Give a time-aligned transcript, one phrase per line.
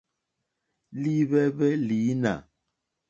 [1.01, 2.33] Líhwɛ́hwɛ́ lǐnà.